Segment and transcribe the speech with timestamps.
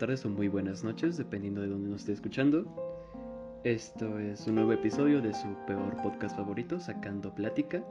[0.00, 2.64] tardes o muy buenas noches, dependiendo de dónde nos esté escuchando.
[3.64, 7.82] Esto es un nuevo episodio de su peor podcast favorito, Sacando Plática.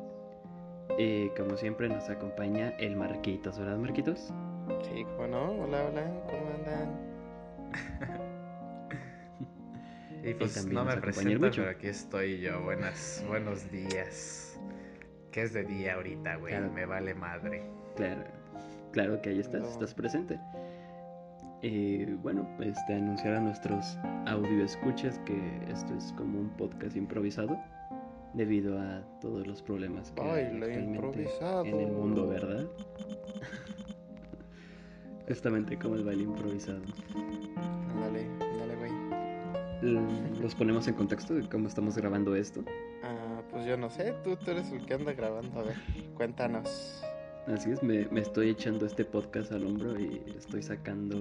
[0.97, 4.33] Y como siempre nos acompaña el Marquitos, ¿verdad Marquitos?
[4.81, 5.51] Sí, ¿cómo no?
[5.51, 6.99] Hola, hola, ¿cómo andan?
[10.27, 12.59] y pues no me presento, pero aquí estoy yo.
[12.63, 14.59] Buenas, buenos días.
[15.31, 16.59] ¿Qué es de día ahorita, güey?
[16.71, 17.61] Me vale madre.
[17.95, 18.23] Claro,
[18.93, 20.39] claro que ahí estás, estás presente.
[21.61, 25.37] Y bueno, este, anunciar a nuestros audio escuchas que
[25.69, 27.59] esto es como un podcast improvisado
[28.33, 31.27] debido a todos los problemas que hay actualmente
[31.65, 32.65] en el mundo, ¿verdad?
[35.27, 36.81] Justamente como el baile improvisado.
[37.99, 38.91] Dale, dale, güey.
[40.41, 42.63] ¿Los ponemos en contexto de cómo estamos grabando esto?
[43.03, 45.75] Ah, pues yo no sé, tú, tú eres el que anda grabando, a ver,
[46.15, 47.03] cuéntanos.
[47.47, 51.19] Así es, me, estoy echando este podcast al hombro y estoy sacando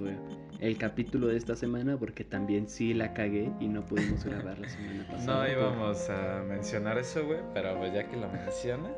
[0.59, 4.69] el capítulo de esta semana porque también sí la cagué y no pudimos grabar la
[4.69, 5.47] semana pasada.
[5.47, 8.93] No íbamos a mencionar eso, güey, pero pues ya que lo mencionas,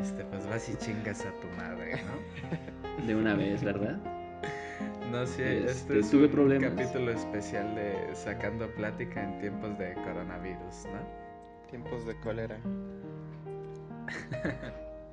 [0.00, 3.06] este, pues vas y chingas a tu madre, ¿no?
[3.06, 3.98] De una vez, ¿verdad?
[5.10, 10.84] No, sí, este, este es un capítulo especial de sacando plática en tiempos de coronavirus,
[10.92, 11.68] ¿no?
[11.70, 12.58] Tiempos de cólera.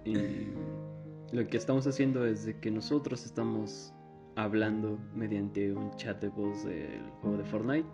[0.05, 0.15] Y
[1.31, 3.93] lo que estamos haciendo es de que nosotros estamos
[4.35, 7.89] hablando mediante un chat de voz del juego de Fortnite.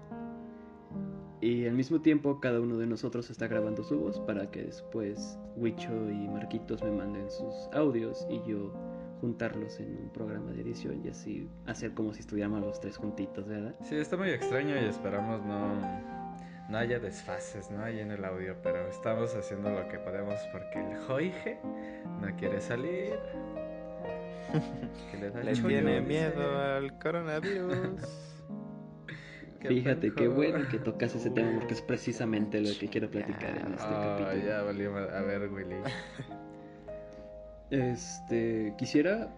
[1.39, 5.39] Y al mismo tiempo cada uno de nosotros está grabando su voz para que después
[5.55, 8.71] Wicho y Marquitos me manden sus audios y yo
[9.21, 13.47] juntarlos en un programa de edición y así hacer como si estuviéramos los tres juntitos,
[13.47, 13.75] ¿verdad?
[13.81, 16.20] Sí, está muy extraño y esperamos no
[16.71, 17.83] no haya desfases, ¿no?
[17.83, 21.59] Ahí en el audio, pero estamos haciendo lo que podemos porque el Joige
[22.21, 23.19] no quiere salir.
[25.43, 28.01] le, tiene miedo al coronavirus.
[29.59, 33.73] Fíjate qué bueno que tocas ese tema porque es precisamente lo que quiero platicar en
[33.73, 34.47] este oh, capítulo.
[34.47, 35.75] Ya valió a ver, Willy.
[37.69, 39.33] Este, quisiera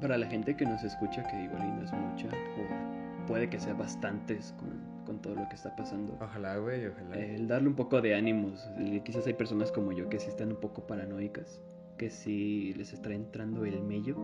[0.00, 3.60] para la gente que nos escucha, que igual y no es mucha, o puede que
[3.60, 6.16] sea bastantes con con todo lo que está pasando.
[6.20, 7.16] Ojalá, güey, ojalá.
[7.16, 8.68] El darle un poco de ánimos.
[9.04, 11.60] Quizás hay personas como yo que sí están un poco paranoicas,
[11.98, 14.16] que sí les está entrando el mello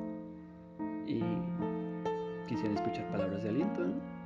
[1.07, 1.21] y
[2.49, 4.21] quisieran escuchar palabras de aliento, ¿no?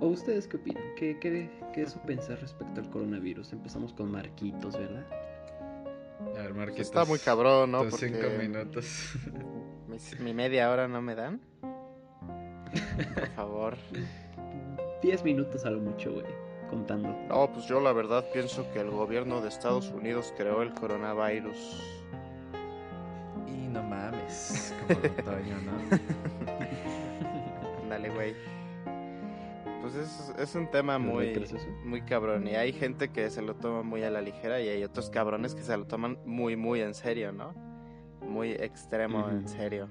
[0.00, 0.82] ¿O ustedes qué opinan?
[0.96, 3.52] ¿Qué, qué, qué es su pensar respecto al coronavirus?
[3.52, 5.06] Empezamos con Marquitos, ¿verdad?
[6.36, 6.86] A ver, Marquitos.
[6.86, 7.88] Está muy cabrón, ¿no?
[7.88, 9.14] Porque cinco minutos.
[10.20, 11.40] mi media hora no me dan.
[13.14, 13.76] Por favor.
[15.04, 16.24] 10 minutos a lo mucho, güey,
[16.70, 17.14] contando.
[17.28, 21.82] No, pues yo la verdad pienso que el gobierno de Estados Unidos creó el coronavirus.
[23.46, 25.72] Y no mames, como otoño, ¿no?
[27.90, 28.34] Dale, güey.
[29.82, 31.38] Pues es, es un tema muy,
[31.84, 32.48] muy cabrón.
[32.48, 35.54] Y hay gente que se lo toma muy a la ligera y hay otros cabrones
[35.54, 37.52] que se lo toman muy, muy en serio, ¿no?
[38.22, 39.86] Muy extremo en serio.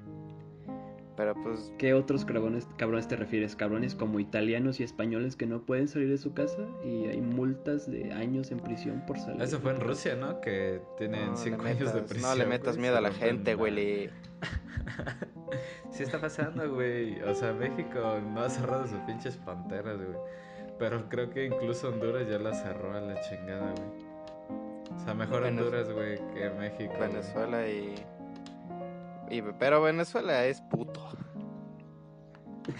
[1.15, 1.71] Pero pues...
[1.77, 3.55] ¿Qué otros cabrones, cabrones te refieres?
[3.55, 7.89] ¿Cabrones como italianos y españoles que no pueden salir de su casa y hay multas
[7.89, 9.41] de años en prisión por salir?
[9.41, 10.41] Eso fue en Rusia, ¿no?
[10.41, 12.31] Que tienen 5 años de prisión.
[12.31, 14.09] No le metas miedo a la gente, güey.
[15.91, 17.21] sí está pasando, güey.
[17.21, 20.17] O sea, México no ha cerrado sus pinches panteras, güey.
[20.79, 24.13] Pero creo que incluso Honduras ya la cerró a la chingada, güey.
[24.95, 26.93] O sea, mejor Honduras, güey, que México.
[26.99, 27.95] Venezuela y
[29.41, 31.01] pero Venezuela es puto.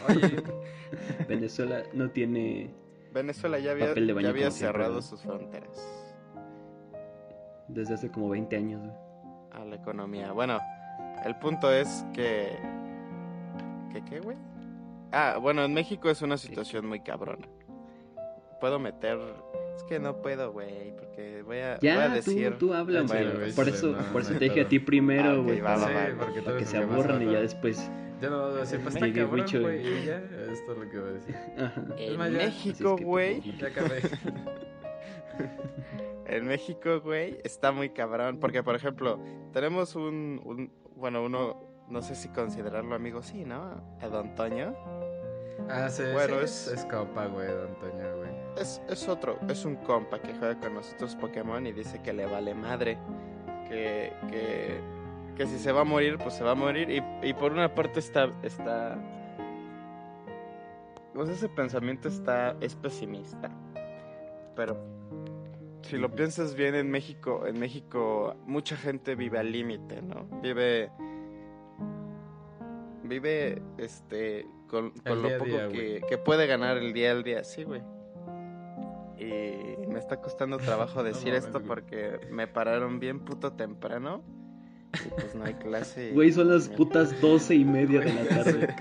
[0.09, 0.43] Oye,
[1.27, 2.73] Venezuela no tiene.
[3.13, 5.87] Venezuela ya había, ya había cerrado sus fronteras.
[7.67, 8.81] Desde hace como 20 años.
[9.51, 10.31] A la economía.
[10.31, 10.59] Bueno,
[11.25, 12.57] el punto es que.
[13.91, 14.37] ¿Qué qué, güey?
[15.11, 17.47] Ah, bueno, en México es una situación muy cabrona.
[18.59, 19.19] Puedo meter
[19.75, 22.51] es que no puedo, güey, porque voy a, ya, decir...
[22.57, 23.51] Tú, tú hablas, güey.
[23.53, 25.61] por eso, por eso te dije a ti primero, ah, güey.
[25.61, 27.89] para, que se aburran y ya después...
[28.21, 30.17] Ya no voy a decir, pues está cabrón, güey, ya,
[30.51, 31.35] esto es lo que voy a decir.
[31.97, 33.41] En México, güey...
[33.57, 34.01] Ya acabé.
[36.27, 39.19] en México, güey, está muy cabrón, porque, por ejemplo,
[39.51, 43.83] tenemos un, un bueno, uno, no sé si considerarlo amigo, sí, ¿no?
[43.99, 44.73] A Don Toño.
[45.69, 48.22] Ah, sí, bueno, es, es copa, güey, Don Toño, güey
[48.57, 52.25] es, es otro, es un compa que juega con nosotros Pokémon y dice que le
[52.25, 52.97] vale madre.
[53.67, 54.79] Que, que,
[55.35, 56.89] que si se va a morir, pues se va a morir.
[56.89, 58.31] Y, y por una parte está.
[58.43, 58.97] está
[61.13, 62.55] pues ese pensamiento está.
[62.61, 63.51] es pesimista.
[64.55, 64.77] Pero
[65.81, 70.25] si lo piensas bien en México, en México mucha gente vive al límite, ¿no?
[70.41, 70.91] Vive
[73.03, 77.81] Vive, este, con, lo poco que, puede ganar el día al día, sí, güey.
[79.19, 84.23] Y me está costando trabajo decir esto porque me pararon bien puto temprano.
[84.93, 86.11] Y pues no hay clase.
[86.11, 88.75] Güey, son las putas doce y media de la tarde.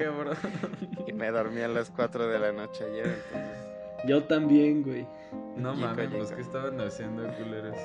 [1.06, 3.62] y me dormí a las cuatro de la noche ayer, entonces.
[4.06, 5.06] Yo también, güey.
[5.56, 7.76] No mames, pues ¿qué estaban haciendo, culeros?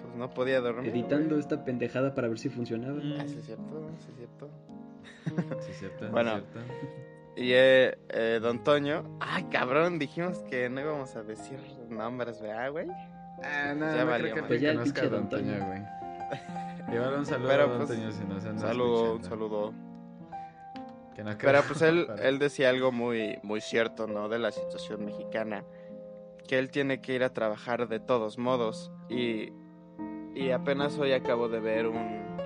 [0.00, 0.90] Pues no podía dormir.
[0.90, 3.00] Editando esta pendejada para ver si funcionaba.
[3.18, 4.50] Ah, sí, es cierto, sí, es cierto.
[5.62, 6.10] Sí, es cierto.
[6.10, 6.40] bueno,
[7.36, 9.18] y eh, eh, Don Toño.
[9.20, 11.58] Ay, cabrón, dijimos que no íbamos a decir
[11.88, 12.88] nombres, ¿verdad, güey?
[13.42, 15.82] Ah, no, ya no creo que te pues conozca Don Toño, güey.
[16.92, 19.74] Igual un saludo a Don pues, Toño si nos Saludo, un saludo.
[21.14, 24.28] Pero pues él, él decía algo muy, muy cierto, ¿no?
[24.28, 25.64] De la situación mexicana.
[26.46, 28.92] Que él tiene que ir a trabajar de todos modos.
[29.08, 29.52] Y,
[30.34, 32.36] y apenas hoy acabo de ver un,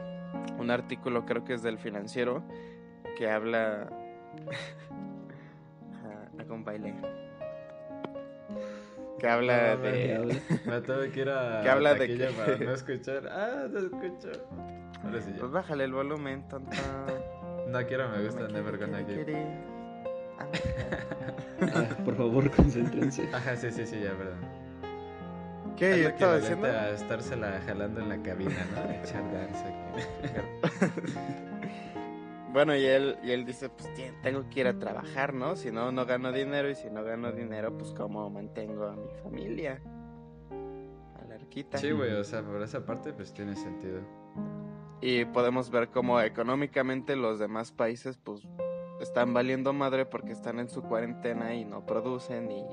[0.59, 2.45] un artículo, creo que es del financiero,
[3.17, 3.91] que habla...
[6.39, 6.95] Haga un baile.
[9.19, 10.41] Que habla de...
[10.67, 11.63] Me tuve que ir a...
[11.63, 12.27] Que habla de que...
[12.27, 13.29] Para no escuchar.
[13.29, 14.31] Ah, no escucho.
[15.03, 16.77] Ahora sí Pues bájale el volumen, tonto.
[17.69, 19.47] No quiero, me gusta Never Gonna Give.
[20.39, 23.29] Ah, por favor, concéntrense.
[23.33, 24.37] Ajá, sí, sí, sí, ya, verdad.
[25.77, 26.03] ¿Qué?
[26.03, 26.67] ¿Yo estaba diciendo?
[26.67, 28.91] A estársela jalando en la cabina, ¿no?
[28.93, 29.67] Echar danza
[32.57, 33.87] bueno, y él, y él dice, pues
[34.23, 35.57] tengo que ir a trabajar, ¿no?
[35.57, 39.11] Si no, no gano dinero y si no gano dinero, pues cómo mantengo a mi
[39.23, 39.79] familia.
[41.21, 41.77] A la arquita.
[41.77, 44.01] Sí, güey, o sea, por esa parte pues tiene sentido.
[45.03, 48.41] Y podemos ver cómo económicamente los demás países pues
[49.01, 52.65] están valiendo madre porque están en su cuarentena y no producen y,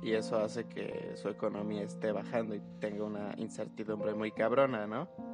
[0.00, 5.27] y eso hace que su economía esté bajando y tenga una incertidumbre muy cabrona, ¿no?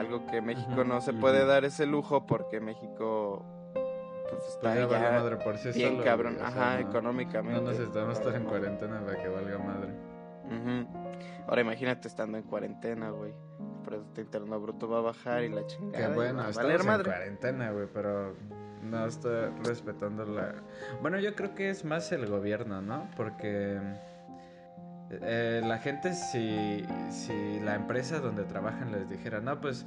[0.00, 3.44] Algo que México no se puede dar ese lujo porque México
[4.30, 7.60] pues está pues ya madre por sí bien cabrón, ajá, económicamente.
[7.60, 9.92] No necesitamos estar en cuarentena para que valga madre.
[11.46, 13.34] Ahora imagínate estando en cuarentena, güey.
[13.84, 16.08] Producto Interno Bruto va a bajar y la chingada.
[16.08, 18.34] Que bueno, estamos en cuarentena, güey, pero
[18.82, 20.54] no estoy respetando la...
[21.02, 23.10] Bueno, yo creo que es más el gobierno, ¿no?
[23.18, 23.78] Porque
[25.10, 29.86] eh, la gente, si, si la empresa donde trabajan les dijera, no, pues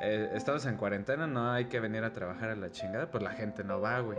[0.00, 3.32] eh, estamos en cuarentena, no hay que venir a trabajar a la chingada, pues la
[3.32, 4.18] gente no va, güey.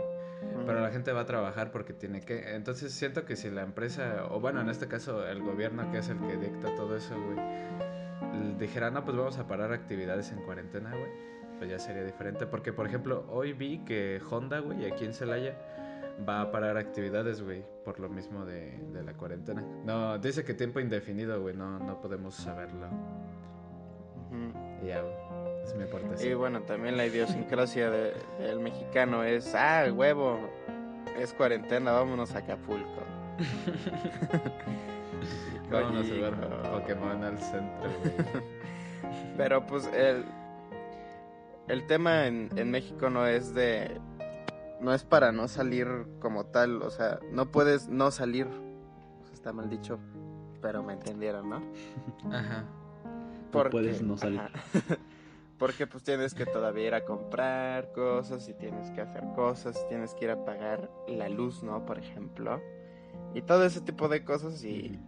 [0.66, 2.54] Pero la gente va a trabajar porque tiene que.
[2.54, 6.08] Entonces siento que si la empresa, o bueno, en este caso el gobierno que es
[6.08, 7.38] el que dicta todo eso, güey,
[8.58, 11.10] dijera, no, pues vamos a parar actividades en cuarentena, güey,
[11.58, 12.46] pues ya sería diferente.
[12.46, 15.54] Porque, por ejemplo, hoy vi que Honda, güey, aquí en Celaya,
[16.28, 19.62] va a parar actividades, güey, por lo mismo de, la cuarentena.
[19.84, 22.88] No, dice que tiempo indefinido, güey, no, no podemos saberlo.
[24.84, 25.02] Ya,
[25.64, 26.30] es mi aportación.
[26.30, 30.38] Y bueno, también la idiosincrasia del mexicano es, ah, huevo,
[31.18, 33.02] es cuarentena, vámonos a Acapulco.
[35.70, 37.90] vámonos a jugar Pokémon al centro,
[39.36, 40.24] Pero pues el,
[41.68, 44.00] el tema en, en México no es de
[44.80, 45.86] no es para no salir
[46.20, 48.48] como tal, o sea, no puedes no salir.
[49.32, 49.98] está mal dicho,
[50.60, 51.62] pero me entendieron, ¿no?
[52.32, 52.64] Ajá.
[53.52, 54.40] Porque, puedes no salir.
[55.58, 60.14] Porque pues tienes que todavía ir a comprar cosas y tienes que hacer cosas, tienes
[60.14, 61.84] que ir a pagar la luz, ¿no?
[61.84, 62.62] Por ejemplo.
[63.34, 64.98] Y todo ese tipo de cosas y...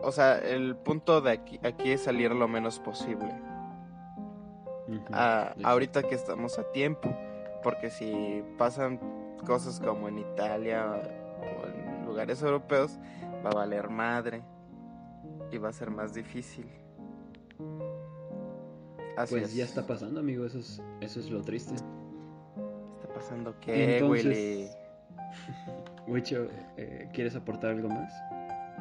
[0.00, 3.34] O sea, el punto de aquí, aquí es salir lo menos posible.
[5.10, 7.16] Ah, ahorita que estamos a tiempo
[7.64, 9.00] porque si pasan
[9.44, 11.02] cosas como en Italia
[11.40, 12.98] o en lugares europeos,
[13.44, 14.42] va a valer madre
[15.50, 16.66] y va a ser más difícil.
[19.16, 21.74] Así pues ya está pasando, amigo, eso es, eso es lo triste.
[21.74, 24.68] ¿Está pasando qué, Willy?
[26.06, 28.12] Wicho, eh, ¿quieres aportar algo más?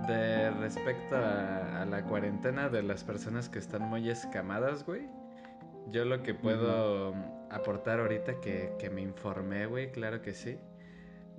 [0.07, 5.07] De respecto a, a, la cuarentena de las personas que están muy escamadas, güey.
[5.91, 7.13] Yo lo que puedo
[7.53, 10.57] aportar ahorita que, que me informé, güey, claro que sí.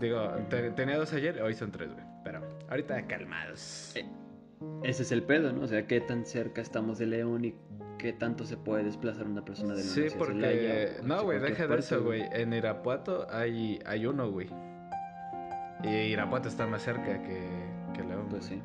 [0.00, 0.26] Digo,
[0.74, 2.06] tenía dos ayer, hoy son tres, güey.
[2.24, 3.92] Pero ahorita calmados.
[3.94, 4.06] Eh,
[4.84, 5.64] ese es el pedo, ¿no?
[5.64, 7.54] O sea, qué tan cerca estamos de León y
[8.02, 10.96] qué tanto se puede desplazar una persona de Sí, porque...
[11.04, 12.24] no, güey, deja de eso, güey.
[12.32, 14.48] En Irapuato hay, hay uno, güey.
[15.84, 17.48] Y Irapuato está más cerca que,
[17.94, 18.26] que León.
[18.28, 18.60] Pues sí.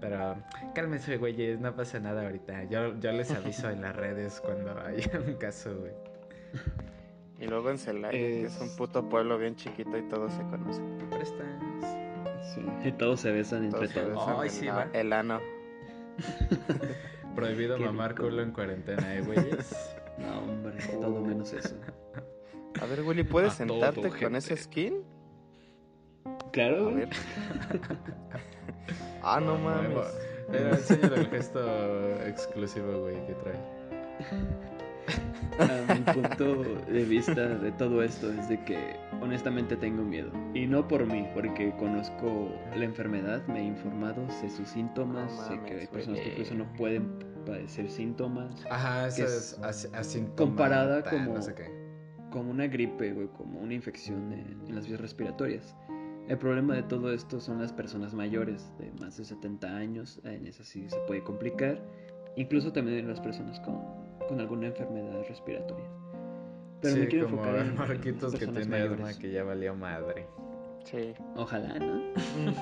[0.00, 0.42] Pero
[0.74, 2.64] cálmense, güeyes, no pasa nada ahorita.
[2.64, 5.92] Yo, yo les aviso en las redes cuando haya un caso, güey.
[7.38, 10.98] Y luego en Celaya, que es un puto pueblo bien chiquito y todos se conocen.
[11.10, 11.46] Prestas.
[12.54, 14.20] Sí, y todos se besan entre todos.
[14.26, 14.88] Ay, sí, va.
[14.92, 15.40] El ano.
[17.38, 19.94] Prohibido mamar culo en cuarentena, ¿eh, güeyes?
[20.18, 21.76] No, hombre, todo menos eso.
[22.80, 25.04] A ver, Willy, ¿puedes sentarte con ese skin?
[26.50, 27.08] Claro, güey.
[29.22, 29.96] ah, no mames.
[30.48, 34.77] Mira, enséñale el gesto exclusivo, güey, que trae.
[35.94, 40.30] mi punto de vista de todo esto es de que honestamente tengo miedo.
[40.54, 45.60] Y no por mí, porque conozco la enfermedad, me he informado, sé sus síntomas, sé
[45.66, 47.08] que hay personas que incluso no pueden
[47.44, 48.64] padecer síntomas.
[48.70, 49.24] Ajá, eso
[49.68, 51.34] es, comparada como,
[52.30, 55.74] como una gripe, o como una infección en, las vías respiratorias.
[56.28, 60.46] El problema de todo esto son las personas mayores de más de 70 años, en
[60.46, 61.82] esas sí se puede complicar,
[62.36, 65.86] incluso también en las personas con con alguna enfermedad respiratoria.
[66.80, 70.26] Pero me quiero enfocar en Marquitos que tiene asma que ya valió madre.
[70.84, 71.14] Sí.
[71.36, 72.00] Ojalá, ¿no?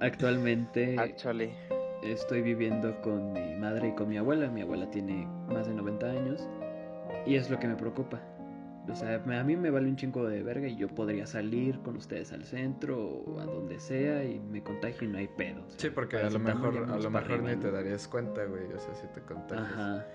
[0.00, 1.50] Actualmente Actually.
[2.02, 4.48] estoy viviendo con mi madre y con mi abuela.
[4.48, 6.48] Mi abuela tiene más de 90 años
[7.24, 8.20] y es lo que me preocupa.
[8.88, 11.96] O sea, a mí me vale un chingo de verga y yo podría salir con
[11.96, 15.62] ustedes al centro o a donde sea y me contagio y no hay pedo.
[15.76, 18.94] sí, porque a lo mejor, a lo mejor ni te darías cuenta, güey, o sea,
[18.94, 19.72] si te contagias.
[19.72, 20.06] Ajá.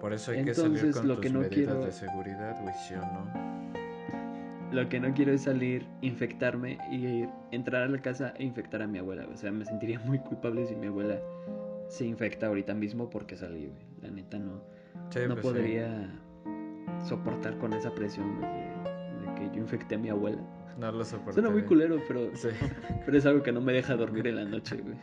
[0.00, 1.84] Por eso hay que salir con lo tus que no medidas quiero...
[1.84, 3.54] de seguridad, güey, ¿sí o no?
[4.72, 8.86] Lo que no quiero es salir, infectarme y entrar a la casa e infectar a
[8.86, 9.26] mi abuela.
[9.32, 11.18] O sea, me sentiría muy culpable si mi abuela
[11.88, 13.86] se infecta ahorita mismo porque salí, güey.
[14.02, 16.10] La neta no, no pues podría
[17.04, 20.42] soportar con esa presión de, que yo infecté a mi abuela.
[20.78, 21.34] No lo soporto.
[21.34, 22.30] Suena muy culero, pero,
[23.04, 24.96] pero es algo que no me deja dormir en la noche, güey.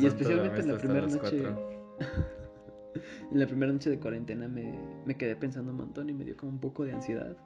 [0.00, 1.44] y especialmente en la primera noche.
[3.30, 6.36] en la primera noche de cuarentena me, me, quedé pensando un montón y me dio
[6.36, 7.36] como un poco de ansiedad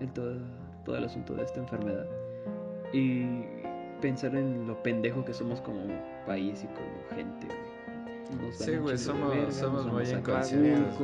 [0.00, 0.36] el, todo,
[0.84, 2.06] todo el asunto de esta enfermedad.
[2.92, 3.24] Y
[4.00, 5.86] pensar en lo pendejo que somos como
[6.26, 7.46] país y como gente,
[8.52, 10.94] sí, güey, somos, somos muy inconscientes,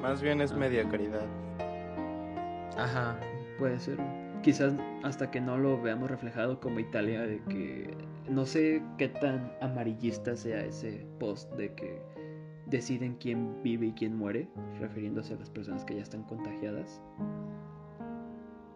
[0.00, 1.26] Más bien es mediocridad.
[2.76, 3.16] Ajá.
[3.58, 3.98] Puede ser.
[4.42, 7.96] Quizás hasta que no lo veamos reflejado como Italia, de que
[8.28, 12.02] no sé qué tan amarillista sea ese post de que
[12.66, 14.48] deciden quién vive y quién muere,
[14.80, 17.00] refiriéndose a las personas que ya están contagiadas.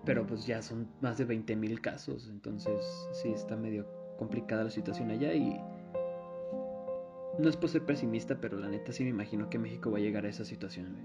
[0.04, 2.80] Pero pues ya son más de 20.000 casos, entonces
[3.12, 3.86] sí está medio
[4.18, 5.60] complicada la situación allá y
[7.38, 10.00] no es por ser pesimista, pero la neta sí me imagino que México va a
[10.00, 10.96] llegar a esa situación,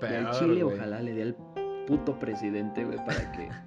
[0.00, 0.14] güey.
[0.14, 1.36] al Chile, ojalá le dé al
[1.86, 3.48] puto presidente, güey, para que.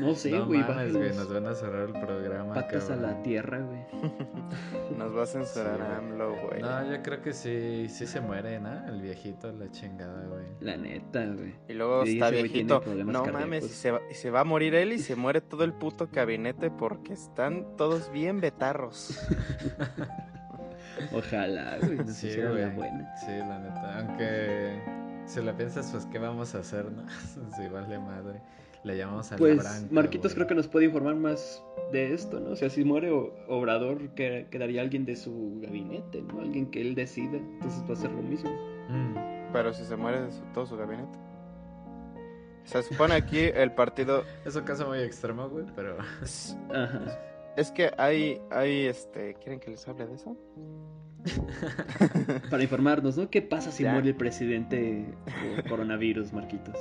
[0.00, 0.60] No sé, güey.
[0.60, 2.54] No güey, nos van a cerrar el programa.
[2.54, 3.84] Patas a la tierra, güey.
[4.98, 6.62] nos va a censurar a AMLO, güey.
[6.62, 8.86] No, yo creo que sí, sí se muere, ¿no?
[8.88, 10.46] El viejito, la chingada, güey.
[10.60, 11.54] La neta, güey.
[11.68, 12.82] Y luego está viejito.
[13.04, 15.72] No mames, y se, va, se va a morir él y se muere todo el
[15.72, 19.16] puto gabinete porque están todos bien betarros.
[21.12, 21.98] Ojalá, güey.
[22.08, 22.74] sí, güey.
[22.74, 23.16] Buena.
[23.16, 23.98] Sí, la neta.
[23.98, 24.80] Aunque
[25.26, 27.04] si la piensas, pues, ¿qué vamos a hacer, no?
[27.56, 28.40] si vale madre.
[28.84, 32.50] Le llamamos a pues, Marquitos creo que nos puede informar más de esto, ¿no?
[32.50, 33.10] O sea, si muere
[33.48, 36.40] Obrador, quedaría alguien de su gabinete, ¿no?
[36.40, 37.38] Alguien que él decida.
[37.38, 38.50] Entonces va a ser lo mismo.
[38.90, 39.52] Mm.
[39.54, 41.18] Pero si se muere de todo su gabinete.
[42.64, 44.24] Se supone aquí el partido.
[44.44, 45.96] Es un caso muy extremo, güey, pero.
[46.70, 47.00] Ajá.
[47.56, 50.36] Es que hay, hay, este, ¿quieren que les hable de eso?
[52.50, 53.30] Para informarnos, ¿no?
[53.30, 56.76] ¿Qué pasa si muere el presidente por coronavirus, Marquitos?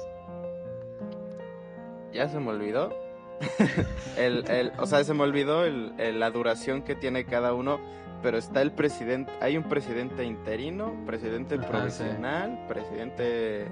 [2.11, 2.91] Ya se me olvidó.
[4.17, 7.79] el, el, o sea, se me olvidó el, la duración que tiene cada uno,
[8.21, 13.67] pero está el presidente, hay un presidente interino, presidente provisional, presidente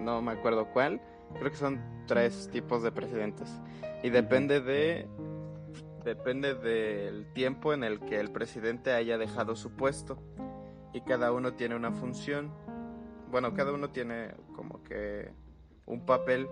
[0.00, 1.00] no me acuerdo cuál,
[1.38, 3.50] creo que son tres tipos de presidentes
[4.02, 5.06] y depende de
[6.04, 10.18] depende del tiempo en el que el presidente haya dejado su puesto
[10.92, 12.50] y cada uno tiene una función.
[13.30, 15.30] Bueno, cada uno tiene como que
[15.86, 16.48] un papel.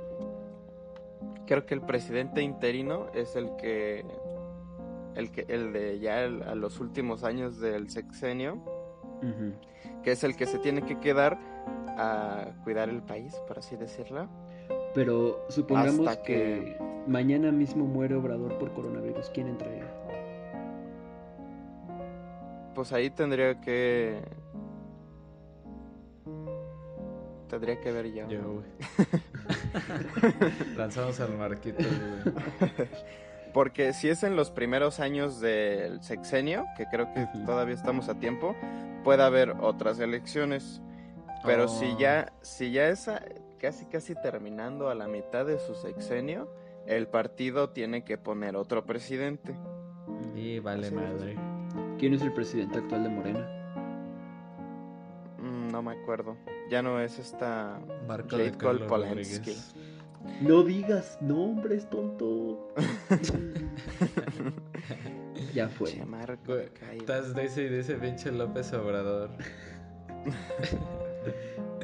[1.47, 4.05] Creo que el presidente interino es el que
[5.15, 8.63] el que el de ya a los últimos años del sexenio,
[10.03, 11.39] que es el que se tiene que quedar
[11.99, 14.29] a cuidar el país, por así decirlo.
[14.97, 16.79] Pero supongamos que...
[17.07, 19.85] mañana mismo muere Obrador por coronavirus, ¿quién entraría?
[22.75, 24.23] Pues ahí tendría que
[27.49, 28.27] tendría que ver yo.
[28.27, 28.67] Yo, güey.
[30.77, 32.89] Lanzamos al marquito, güey.
[33.53, 38.19] Porque si es en los primeros años del sexenio, que creo que todavía estamos a
[38.19, 38.57] tiempo,
[39.05, 40.81] puede haber otras elecciones.
[41.45, 41.99] Pero si oh.
[41.99, 43.11] ya, si ya es
[43.57, 46.49] casi casi terminando a la mitad de su sexenio,
[46.87, 49.55] el partido tiene que poner otro presidente.
[50.35, 51.37] Y vale madre.
[51.99, 53.49] ¿Quién es el presidente actual de Morena?
[55.39, 56.37] Mm, no me acuerdo.
[56.71, 59.57] Ya no es esta Marco de Polensky.
[60.41, 62.69] No digas nombres, tonto.
[65.55, 66.03] ya fue.
[66.97, 69.31] Estás de ese y de ese pinche López Obrador.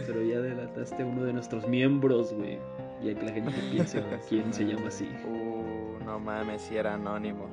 [0.07, 2.59] Pero ya delataste uno de nuestros miembros, güey.
[3.03, 5.09] Ya que la gente piense quién se llama así.
[5.27, 7.47] Uh, no mames, si era anónimo.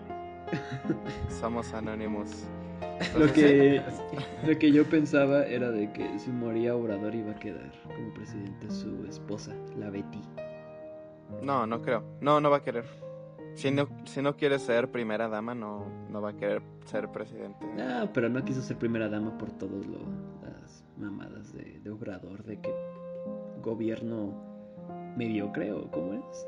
[1.39, 2.45] Somos anónimos.
[3.17, 3.81] Lo que,
[4.45, 8.69] lo que yo pensaba era de que si moría Obrador iba a quedar como presidente
[8.69, 10.21] su esposa, la Betty.
[11.41, 12.03] No, no creo.
[12.21, 12.85] No, no va a querer.
[13.55, 17.65] Si no, si no quiere ser primera dama, no, no va a querer ser presidente.
[17.75, 20.01] No, pero no quiso ser primera dama por todas las
[20.99, 22.73] mamadas de, de Obrador, de que
[23.61, 24.33] gobierno
[25.15, 26.47] mediocre o cómo es.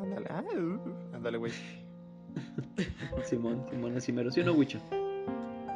[0.00, 0.80] Ándale, uh,
[1.14, 1.52] ándale, güey.
[3.24, 4.30] Simón, Simón, así mero.
[4.30, 4.78] ¿Sí o no, Wicho?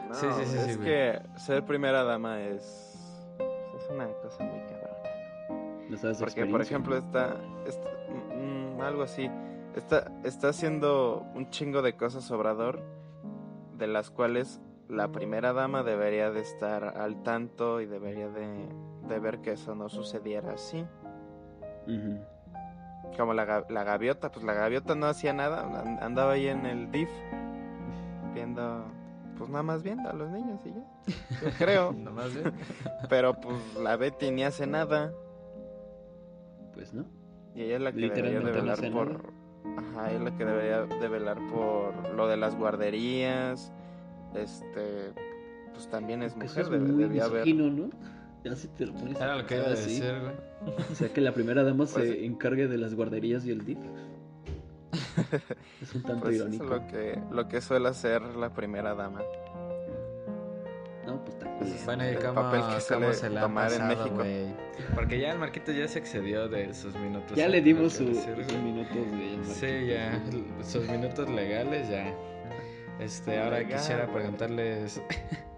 [0.09, 2.95] No, sí, sí, sí, es que ser primera dama es,
[3.77, 4.61] es una cosa muy
[6.19, 7.37] porque, por ejemplo, está,
[8.09, 9.31] mm, mm, algo así.
[9.77, 12.81] Está, está haciendo un chingo de cosas Obrador,
[13.79, 14.61] de las cuales
[14.93, 18.69] la primera dama debería de estar al tanto y debería de,
[19.09, 20.85] de ver que eso no sucediera así.
[23.17, 27.11] Como la, la, gaviota, pues la gaviota no hacía nada, andaba ahí en el DIF
[28.35, 28.85] viendo,
[29.37, 30.85] pues nada más viendo a los niños y ya,
[31.43, 31.93] yo creo.
[31.93, 32.53] nada más bien.
[33.09, 35.13] Pero pues la Betty ni hace nada
[36.73, 37.05] pues no.
[37.55, 39.33] Y ella es la que debería de velar por...
[39.77, 43.73] Ajá, ella es la que debería de velar por lo de las guarderías,
[44.35, 45.13] este...
[45.73, 47.47] Pues también es mujer, debe, muy debía haber...
[47.55, 47.91] ¿no?
[48.45, 50.75] Ya si te lo pones Era lo que iba a decir, güey.
[50.91, 53.79] O sea, que la primera dama se pues encargue de las guarderías y el DIF.
[55.81, 56.65] es un tanto pues irónico.
[56.65, 59.23] Eso es lo que, lo que suele hacer la primera dama.
[61.07, 64.23] No, pues bueno, y cómo, papel que se, se la tomar en México.
[64.95, 67.37] Porque ya el Marquito ya se excedió de sus minutos.
[67.37, 68.27] Ya le dimos sus
[68.63, 70.23] minutos de Sí, ya,
[70.63, 72.15] sus minutos legales ya.
[73.03, 75.03] Este, ahora quisiera preguntarles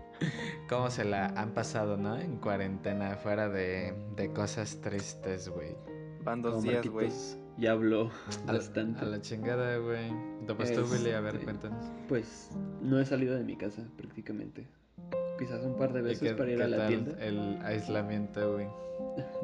[0.69, 2.17] cómo se la han pasado, ¿no?
[2.19, 5.77] En cuarentena, fuera de, de cosas tristes, güey.
[6.23, 7.11] Van dos días, güey.
[7.59, 8.11] Ya habló
[8.47, 9.01] bastante.
[9.01, 10.11] A la chingada, güey.
[10.57, 11.85] Pues tú, Willy, a ver, este, cuéntanos.
[12.09, 14.67] Pues no he salido de mi casa prácticamente
[15.39, 17.13] quizás un par de veces para ir a la tienda.
[17.21, 18.67] El aislamiento, güey.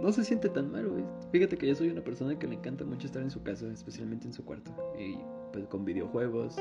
[0.01, 1.05] No se siente tan mal, güey.
[1.31, 4.27] Fíjate que yo soy una persona que le encanta mucho estar en su casa, especialmente
[4.27, 4.73] en su cuarto.
[4.99, 5.17] Y
[5.53, 6.57] pues con videojuegos,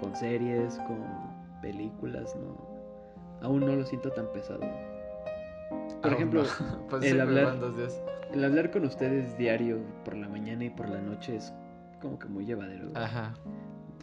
[0.00, 0.98] con series, con
[1.60, 2.56] películas, ¿no?
[3.42, 4.60] Aún no lo siento tan pesado.
[6.02, 6.44] Por ejemplo,
[6.90, 7.56] pues el, hablar,
[8.32, 11.52] el hablar con ustedes diario por la mañana y por la noche es
[12.00, 12.90] como que muy llevadero.
[12.94, 13.34] Ajá.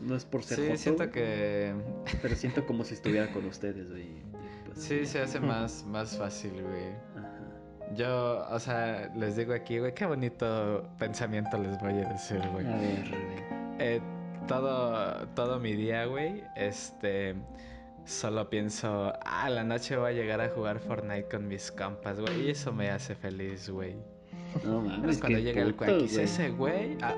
[0.01, 1.73] No es por ser Sí, siento que...
[2.21, 4.21] Pero siento como si estuviera con ustedes, güey.
[4.75, 6.93] Sí, se hace más, más fácil, güey.
[7.95, 12.67] Yo, o sea, les digo aquí, güey, qué bonito pensamiento les voy a decir, güey.
[12.67, 13.11] A ver,
[13.79, 14.01] eh,
[14.47, 17.35] todo, todo mi día, güey, este,
[18.05, 22.47] solo pienso, ah, la noche voy a llegar a jugar Fortnite con mis compas, güey,
[22.47, 23.95] y eso me hace feliz, güey.
[24.63, 25.19] No mames.
[25.19, 26.97] Cuando llega el cuaquis ese, güey.
[27.01, 27.15] Ah.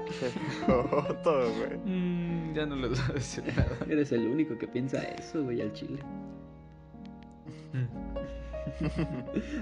[1.24, 1.78] todo, güey.
[1.86, 3.78] Mm, ya no les voy a decir nada.
[3.88, 6.00] Eres el único que piensa eso, güey, al chile.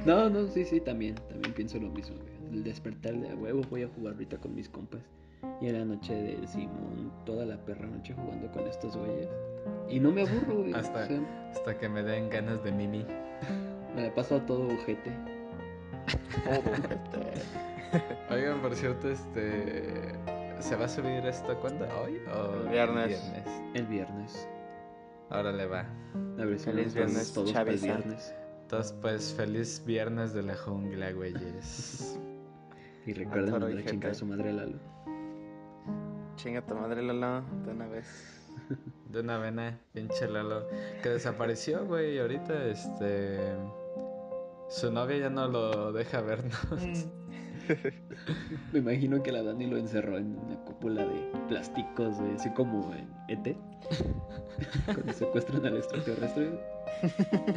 [0.06, 2.15] no, no, sí, sí, también, también pienso lo mismo,
[2.51, 5.01] El despertar de huevo voy a jugar ahorita con mis compas.
[5.62, 9.30] Y era la noche de Simón, toda la perra noche jugando con estos güeyes.
[9.89, 10.73] Y no me aburro, güey.
[10.76, 11.08] Hasta,
[11.52, 13.06] hasta que me den ganas de mimi.
[13.95, 15.12] Me la paso a todo ojete.
[18.30, 20.13] Oigan, por cierto, este.
[20.60, 21.86] ¿Se va a subir esto cuándo?
[22.04, 23.32] ¿Hoy o el viernes?
[23.73, 24.47] El viernes.
[25.30, 25.86] Ahora le va.
[26.39, 28.34] A ver si feliz viernes, todos el viernes.
[28.63, 32.19] Entonces, pues, feliz viernes de la jungla, güeyes.
[33.06, 34.78] y recuerden mandar a chingar a su madre Lalo.
[36.38, 38.06] Chinga tu madre Lalo, de una vez.
[39.10, 40.67] De una vena, pinche Lalo.
[41.02, 43.56] Que desapareció, güey, ahorita, este...
[44.69, 46.54] Su novia ya no lo deja vernos.
[48.71, 53.10] Me imagino que la Dani lo encerró en una cúpula de plásticos, así como en
[53.30, 53.58] ET.
[54.86, 56.60] Cuando secuestran al extraterrestre.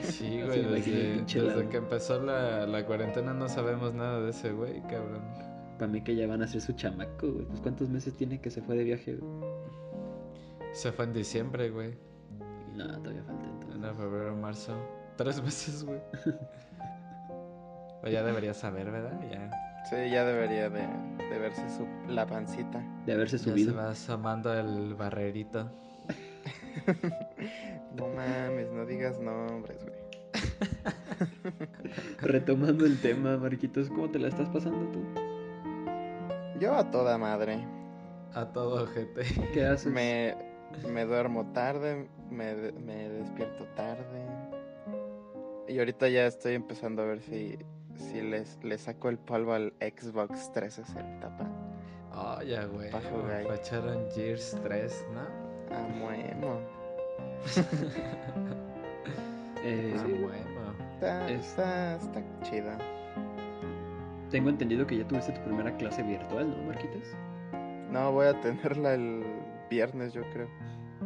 [0.02, 5.49] Sí, güey, desde, que empezó la, la, cuarentena no sabemos nada de ese güey, cabrón.
[5.80, 7.46] Para mí que ya van a ser su chamaco, güey.
[7.46, 9.18] Pues ¿cuántos meses tiene que se fue de viaje,
[10.72, 11.94] Se fue en diciembre, güey.
[12.76, 13.82] No, todavía falta entonces.
[13.82, 14.76] En febrero, marzo.
[15.16, 15.98] Tres meses, güey.
[18.02, 19.18] Pues ya debería saber, ¿verdad?
[19.30, 19.50] Ya.
[19.88, 20.82] Sí, ya debería de,
[21.30, 22.84] de verse su, la pancita.
[23.06, 23.72] De haberse subido.
[23.72, 25.70] se va asomando el barrerito.
[27.96, 29.98] no mames, no digas nombres, güey.
[32.20, 35.29] Retomando el tema, Marquitos, ¿cómo te la estás pasando tú?
[36.60, 37.58] Yo a toda madre.
[38.34, 39.22] A todo gente.
[39.52, 39.92] ¿Qué haces?
[39.92, 40.36] Me,
[40.86, 44.26] me duermo tarde, me, me despierto tarde.
[45.66, 47.58] Y ahorita ya estoy empezando a ver si
[48.00, 51.48] si les, le saco el polvo al Xbox 360, pa.
[52.12, 52.90] Oh, ya, güey.
[52.90, 53.00] Pa
[53.54, 55.20] echaron Gears 3, ¿no?
[55.70, 56.58] Ah, bueno.
[59.64, 60.74] eh, ah, bueno.
[60.94, 62.78] Está, está, está chida.
[64.30, 67.16] Tengo entendido que ya tuviste tu primera clase virtual, ¿no, Marquitas?
[67.90, 69.24] No, voy a tenerla el
[69.68, 70.48] viernes, yo creo.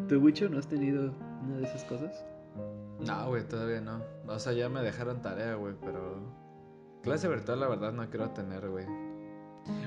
[0.09, 2.25] ¿Tú, Wicho, no has tenido una de esas cosas?
[3.07, 4.03] No, güey, todavía no.
[4.27, 6.21] O sea, ya me dejaron tarea, güey, pero
[7.05, 8.87] Clase virtual, la verdad, no quiero tener, güey.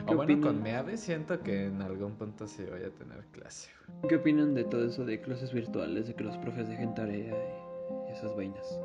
[0.08, 3.72] O bueno, con Meave siento que en algún punto sí voy a tener clase.
[4.08, 7.36] ¿Qué opinan de todo eso de clases virtuales, de que los profes dejen tarea
[8.08, 8.80] y esas vainas?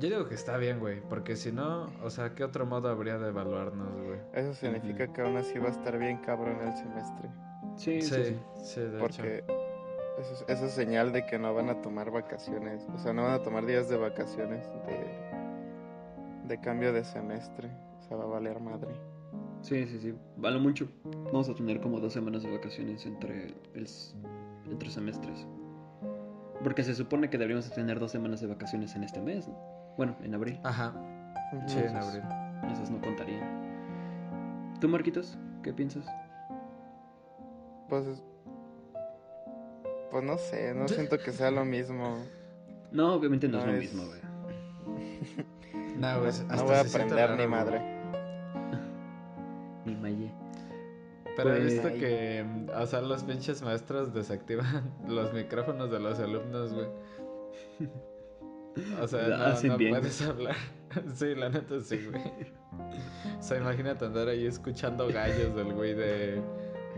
[0.00, 3.18] Yo digo que está bien, güey, porque si no, o sea, ¿qué otro modo habría
[3.18, 4.18] de evaluarnos, güey?
[4.32, 7.28] Eso significa que aún así va a estar bien cabrón el semestre.
[7.76, 9.44] Sí, sí, sí, de porque
[10.18, 13.22] Eso, es, eso es señal de que no van a tomar vacaciones, o sea, no
[13.22, 15.30] van a tomar días de vacaciones de
[16.50, 17.70] de cambio de semestre.
[18.00, 18.90] O sea, va a valer madre.
[19.62, 20.14] Sí, sí, sí.
[20.36, 20.88] Vale mucho.
[21.26, 23.86] Vamos a tener como dos semanas de vacaciones entre, el,
[24.66, 25.46] entre semestres.
[26.62, 29.56] Porque se supone que deberíamos tener dos semanas de vacaciones en este mes, ¿no?
[29.96, 30.60] Bueno, en abril.
[30.64, 30.92] Ajá.
[31.66, 32.22] Sí, en abril.
[32.72, 34.76] Esas no contarían.
[34.80, 35.36] ¿Tú, Marquitos?
[35.62, 36.06] ¿Qué piensas?
[37.88, 38.22] Pues.
[40.10, 42.18] Pues no sé, no siento que sea lo mismo.
[42.92, 44.20] No, obviamente no, es lo mismo, güey.
[45.96, 47.80] No, no voy a aprender ni madre.
[49.84, 50.32] ni maye.
[51.36, 56.18] Pero he pues, visto que, o sea, los pinches maestros desactivan los micrófonos de los
[56.18, 56.88] alumnos, güey.
[59.00, 60.56] O sea, no, puedes hablar.
[61.14, 62.22] sí, la neta sí, güey.
[63.38, 66.42] O sea, imagínate andar ahí escuchando gallos del güey de,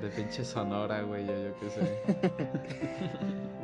[0.01, 1.81] de pinche Sonora, güey, yo, yo qué sé.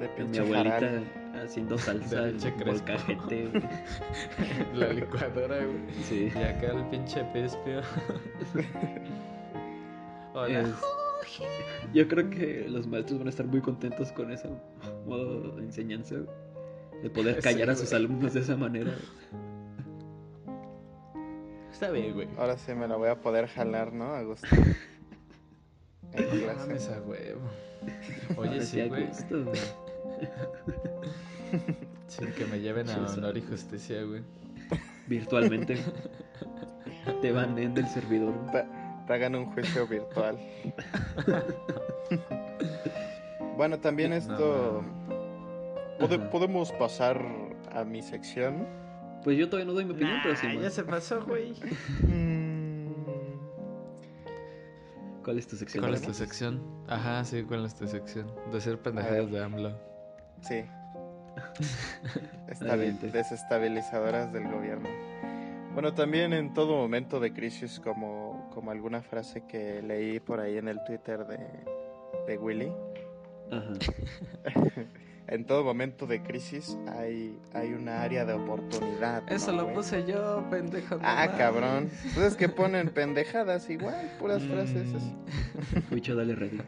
[0.01, 1.03] De pinche Mi abuelita
[1.43, 3.49] haciendo salsa, el volcajete,
[4.75, 5.95] La licuadora, güey.
[6.05, 6.31] Sí.
[6.35, 7.81] Y acá el pinche pispio.
[10.35, 10.65] Hola.
[11.93, 14.49] Yo creo que los maestros van a estar muy contentos con ese
[15.07, 16.17] modo de enseñanza,
[17.03, 18.95] de poder callar a sus alumnos de esa manera.
[21.73, 22.29] Está bien, güey.
[22.37, 24.13] Ahora sí me la voy a poder jalar, ¿no?
[24.13, 24.49] A gusto.
[26.13, 27.41] Mames a huevo.
[28.37, 29.09] Oye, sí, güey.
[32.09, 34.23] Sí, que me lleven a honor y justicia, güey.
[35.07, 35.79] Virtualmente.
[37.23, 38.35] Te van del servidor.
[38.51, 40.37] Te, hagan un juicio virtual.
[43.57, 44.83] bueno, también esto...
[45.99, 47.25] ¿Podemos pasar
[47.73, 48.67] a mi sección?
[49.25, 50.47] Pues yo todavía no doy mi opinión, pero sí.
[50.61, 51.55] Ya se pasó, güey.
[52.03, 52.49] Mm.
[55.25, 55.83] ¿Cuál es tu sección?
[55.83, 56.63] ¿Cuál es tu sección?
[56.89, 58.33] Ajá, sí, ¿cuál es tu sección?
[58.51, 59.79] De ser pendejadas de AMLO.
[60.41, 60.65] Sí.
[63.13, 64.89] desestabilizadoras del gobierno.
[65.75, 70.57] Bueno, también en todo momento de crisis, como, como alguna frase que leí por ahí
[70.57, 71.39] en el Twitter de,
[72.27, 72.73] de Willy,
[75.29, 79.31] en todo momento de crisis hay, hay una área de oportunidad.
[79.31, 80.99] Eso lo puse yo, pendejo.
[81.03, 81.91] ah, cabrón.
[82.05, 84.49] Entonces que ponen pendejadas igual, puras mm.
[84.49, 84.87] frases.
[85.91, 86.61] Mucho, dale ready.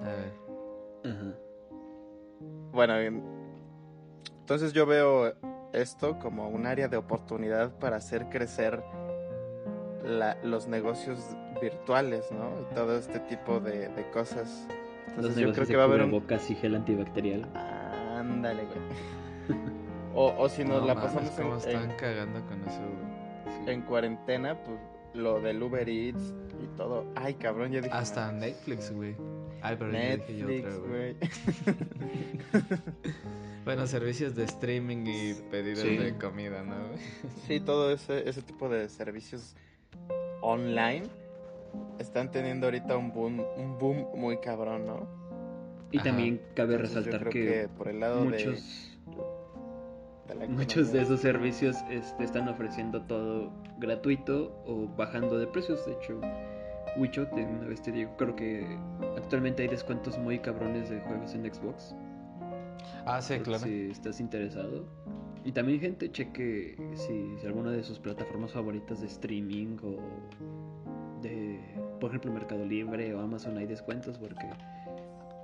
[0.00, 1.12] A ver.
[1.12, 1.34] Ajá.
[2.72, 2.94] Bueno,
[4.40, 5.34] entonces yo veo
[5.72, 8.82] esto como un área de oportunidad para hacer crecer
[10.44, 11.18] los negocios
[11.60, 12.60] virtuales, ¿no?
[12.60, 14.66] Y todo este tipo de, cosas.
[15.16, 17.46] Entonces yo creo que va a haber un bocas y gel antibacterial.
[17.54, 18.78] Ándale, güey.
[20.14, 22.82] o, si nos la pasamos en, están cagando con eso,
[23.66, 24.78] En cuarentena, pues
[25.14, 27.06] lo del Uber Eats y todo.
[27.16, 27.94] Ay, cabrón, ya dije.
[27.94, 29.16] Hasta Netflix, güey.
[29.62, 31.16] Ay, pero Netflix, güey.
[33.64, 36.76] bueno, servicios de streaming y pedidos de comida, ¿no?
[37.46, 39.56] sí, todo ese, ese tipo de servicios
[40.42, 41.04] online
[41.98, 45.06] están teniendo ahorita un boom, un boom muy cabrón, ¿no?
[45.90, 48.98] Y también cabe resaltar que, por el lado muchos,
[50.28, 55.86] de, muchos de esos servicios este, están ofreciendo todo gratuito o bajando de precios.
[55.86, 56.20] De hecho,
[56.96, 58.78] Wicho, una vez te digo, creo que
[59.16, 61.94] actualmente hay descuentos muy cabrones de juegos en Xbox.
[63.04, 63.64] Ah, sí, claro.
[63.64, 64.84] Si estás interesado.
[65.44, 70.65] Y también gente cheque si, si alguna de sus plataformas favoritas de streaming o de,
[72.06, 74.46] por ejemplo, Mercado Libre o Amazon hay descuentos porque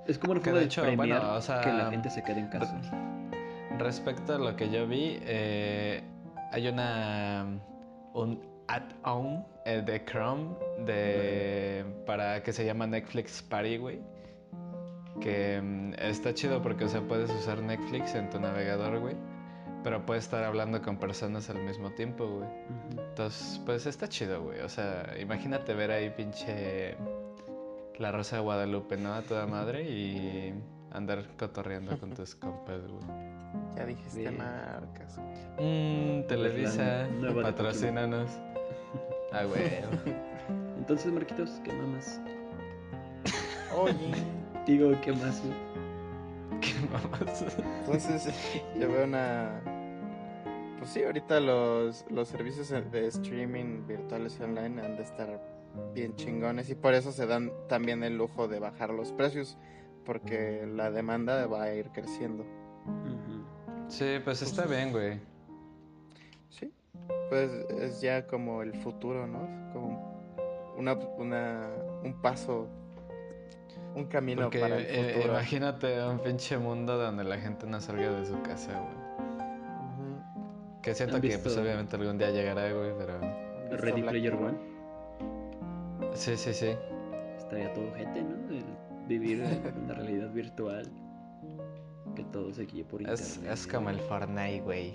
[0.06, 2.80] es como una forma de, hecho, premiar que la gente se quede en casa.
[3.78, 6.04] Respecto a lo que yo vi, eh,
[6.52, 7.46] hay una
[8.14, 10.50] un add-on eh, de Chrome
[10.86, 13.98] de para que se llama Netflix Party, güey.
[15.20, 19.16] Que mm, está chido porque, o sea, puedes usar Netflix en tu navegador, güey.
[19.82, 22.48] Pero puedes estar hablando con personas al mismo tiempo, güey.
[23.08, 24.60] Entonces, pues está chido, güey.
[24.60, 26.96] O sea, imagínate ver ahí pinche
[27.98, 29.12] La Rosa de Guadalupe, ¿no?
[29.12, 30.54] A toda madre y
[30.92, 33.02] andar cotorreando con tus compas, güey.
[33.76, 35.18] Ya dijiste marcas.
[35.58, 37.08] Mmm, Televisa,
[37.42, 38.30] patrocínanos.
[39.32, 39.62] Ah, güey.
[40.78, 42.20] Entonces, Marquitos, ¿qué mamas?
[43.76, 44.12] Oye.
[44.66, 45.81] Digo, ¿qué más, güey?
[46.62, 47.44] ¿Qué mamas?
[47.80, 48.32] Entonces,
[48.78, 49.60] yo veo una.
[50.78, 55.40] Pues sí, ahorita los, los servicios de streaming virtuales y online han de estar
[55.94, 59.58] bien chingones y por eso se dan también el lujo de bajar los precios
[60.04, 62.44] porque la demanda va a ir creciendo.
[63.88, 65.20] Sí, pues está bien, güey.
[66.50, 66.72] Sí,
[67.28, 69.72] pues es ya como el futuro, ¿no?
[69.72, 70.12] Como
[70.76, 71.70] una, una,
[72.02, 72.68] un paso,
[73.94, 75.34] un camino para el eh, futuro.
[75.34, 79.12] imagínate un pinche mundo donde la gente no salga de su casa, güey.
[80.82, 83.20] Que siento que pues obviamente algún día llegará, güey, pero...
[83.70, 84.58] Ready Player One.
[86.14, 86.74] Sí, sí, sí.
[87.38, 88.34] Estaría todo gente, ¿no?
[88.50, 88.64] El
[89.06, 90.90] vivir en una realidad virtual
[92.16, 93.48] que todo se guíe por internet.
[93.50, 94.94] Es, como el Fortnite, güey.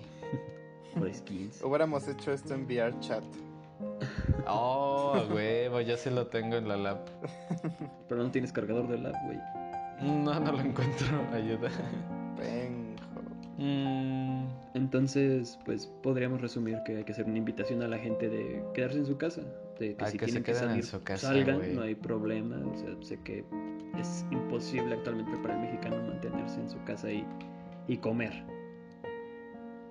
[0.99, 1.61] por skins.
[1.63, 3.23] Hubiéramos hecho esto en VR chat.
[4.47, 6.99] Oh, güey, yo sí lo tengo en la lab.
[8.07, 9.39] Pero no tienes cargador de lab, güey.
[10.01, 11.07] No, no lo encuentro.
[11.33, 11.69] Ayuda.
[12.37, 12.97] Penjo.
[13.57, 14.45] Mm.
[14.75, 18.99] Entonces, pues podríamos resumir que hay que hacer una invitación a la gente de quedarse
[18.99, 19.41] en su casa.
[19.79, 22.57] De que si tienen que salir, salgan, no hay problema.
[22.57, 23.43] O sea, sé que
[23.99, 27.25] es imposible actualmente para el mexicano mantenerse en su casa y,
[27.87, 28.43] y comer.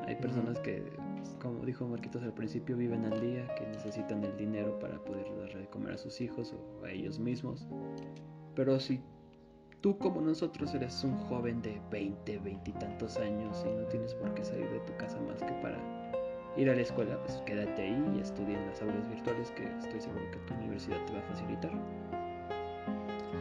[0.07, 0.85] Hay personas que,
[1.42, 5.61] como dijo Marquitos al principio, viven al día, que necesitan el dinero para poder darle
[5.61, 7.66] de comer a sus hijos o a ellos mismos.
[8.55, 9.03] Pero si
[9.81, 14.14] tú como nosotros eres un joven de 20, 20 y tantos años y no tienes
[14.14, 15.79] por qué salir de tu casa más que para
[16.57, 20.01] ir a la escuela, pues quédate ahí y estudia en las aulas virtuales que estoy
[20.01, 21.73] seguro que tu universidad te va a facilitar.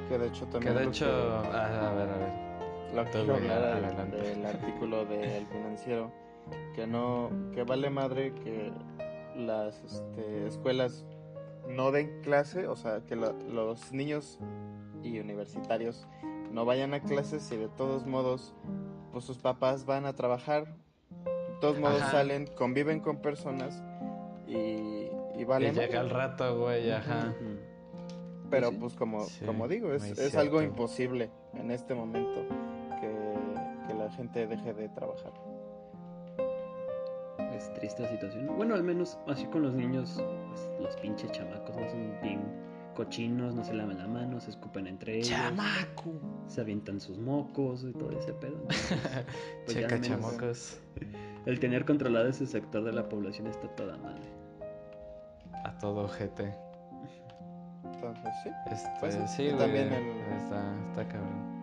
[0.10, 0.74] Que de hecho también.
[0.74, 1.06] Que de hecho.
[1.52, 2.46] Ah, a ver, a ver.
[2.96, 6.12] Lo que del artículo del financiero.
[6.74, 7.30] Que no.
[7.54, 8.72] Que vale madre que
[9.36, 11.06] las este, escuelas
[11.68, 14.40] no den clase, o sea, que los niños
[15.04, 16.08] y universitarios
[16.52, 18.54] no vayan a clases y de todos modos,
[19.12, 20.68] pues sus papás van a trabajar,
[21.26, 23.84] de todos modos salen, conviven con personas
[24.48, 25.74] y, y vale.
[25.74, 27.34] llega el rato, güey, ajá.
[28.50, 32.46] Pero pues como, como digo, es, es algo imposible en este momento
[33.02, 33.36] que,
[33.96, 35.32] la gente deje de trabajar.
[37.54, 38.56] Es triste la situación.
[38.56, 42.42] Bueno, al menos así con los niños, pues, los pinches chamacos no son bien
[42.96, 45.30] cochinos, no se lavan la mano, se escupen entre ellos.
[45.30, 46.14] ¡Chamaco!
[46.48, 48.58] Se avientan sus mocos y todo ese pedo.
[49.66, 50.80] pues Checa chamacos.
[51.46, 54.24] El tener controlado ese sector de la población está toda madre.
[55.66, 56.42] A todo GT.
[57.84, 58.50] Entonces, sí.
[58.72, 59.58] Este, pues, sí, güey.
[59.58, 60.10] También el...
[60.38, 61.56] está, está cabrón.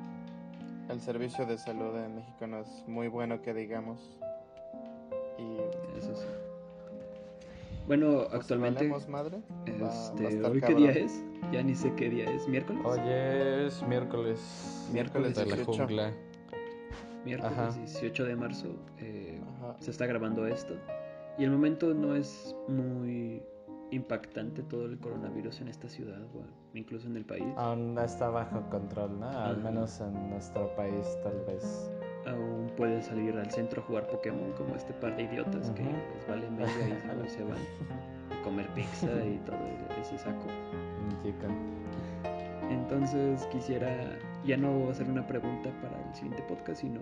[0.89, 4.19] El servicio de salud en México no es muy bueno que digamos.
[5.43, 6.27] Y eso sí.
[7.87, 8.89] Bueno, pues, actualmente.
[9.09, 9.43] madre?
[9.67, 11.25] Este, ¿Hoy qué día es?
[11.53, 12.47] Ya ni sé qué día es.
[12.47, 12.83] ¿Miércoles?
[12.85, 14.89] Hoy es miércoles.
[14.93, 16.13] Miércoles de la jungla.
[17.25, 18.69] Miércoles 18 de marzo.
[18.99, 19.41] Eh,
[19.81, 20.75] se está grabando esto.
[21.39, 23.43] Y el momento no es muy
[23.91, 27.45] impactante todo el coronavirus en esta ciudad o incluso en el país.
[27.57, 29.29] Aún está bajo control, ¿no?
[29.29, 31.91] Al menos en nuestro país tal vez.
[32.27, 36.29] Aún puede salir al centro a jugar Pokémon como este par de idiotas que les
[36.29, 37.59] vale media y se van
[38.31, 39.59] a comer pizza y todo
[40.01, 40.47] ese saco.
[42.71, 47.01] Entonces quisiera ya no hacer una pregunta para el siguiente podcast, sino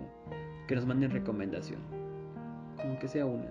[0.67, 1.81] que nos manden recomendación.
[2.81, 3.47] Como que sea una.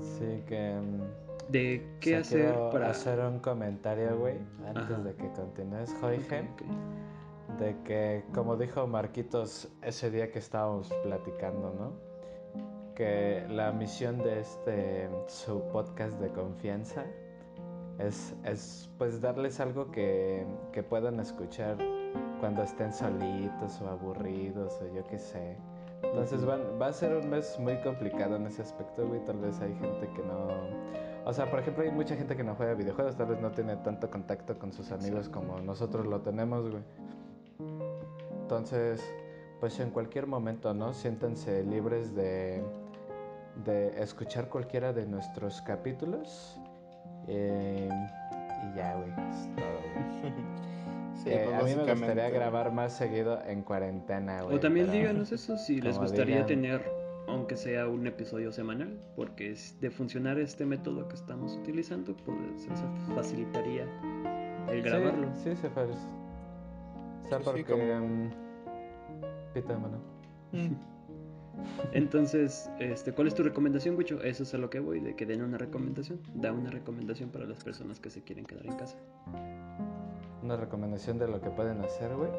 [0.00, 0.74] Sí, que...
[0.74, 4.36] Mm, de qué hacer para hacer un comentario, güey,
[4.74, 6.44] antes de que continúes, Jorge.
[7.58, 11.92] De que, como dijo Marquitos ese día que estábamos platicando, ¿no?
[12.94, 17.04] Que la misión de este su podcast de confianza
[17.98, 21.78] es, es pues darles algo que, que puedan escuchar
[22.40, 25.56] cuando estén solitos o aburridos o yo qué sé.
[26.02, 29.24] Entonces va a ser un mes muy complicado en ese aspecto, güey.
[29.24, 32.54] Tal vez hay gente que no o sea, por ejemplo, hay mucha gente que no
[32.54, 36.70] juega videojuegos, tal vez no tiene tanto contacto con sus amigos como nosotros lo tenemos,
[36.70, 36.84] güey.
[38.46, 39.02] Entonces,
[39.58, 40.94] pues en cualquier momento, ¿no?
[40.94, 42.62] Siéntanse libres de,
[43.64, 46.56] de escuchar cualquiera de nuestros capítulos.
[47.26, 49.66] Eh, y ya, güey, es todo,
[50.22, 50.32] güey.
[51.24, 54.56] Sí, eh, pues a mí me gustaría grabar más seguido en cuarentena, güey.
[54.56, 56.84] O también díganos eso, si les gustaría tener
[57.26, 63.14] aunque sea un episodio semanal, porque de funcionar este método que estamos utilizando, pues se
[63.14, 63.88] facilitaría
[64.70, 65.28] el grabarlo.
[65.34, 66.15] Sí, sí se.
[67.26, 67.64] O sea, porque...
[69.52, 69.98] Pita mano.
[70.52, 70.74] Mm.
[71.92, 74.22] Entonces, este, ¿cuál es tu recomendación, Gucho?
[74.22, 76.20] Eso es a lo que voy, de que den una recomendación.
[76.34, 78.96] Da una recomendación para las personas que se quieren quedar en casa.
[80.42, 82.30] Una recomendación de lo que pueden hacer, güey.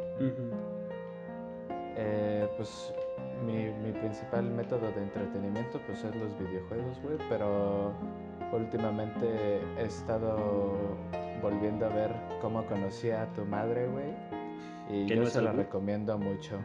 [1.96, 2.94] eh, pues
[3.46, 7.94] mi, mi, principal método de entretenimiento pues es los videojuegos, güey, pero
[8.54, 10.76] últimamente he estado
[11.42, 14.14] volviendo a ver cómo conocí a tu madre, güey,
[14.90, 16.60] y yo se lo recomiendo mucho.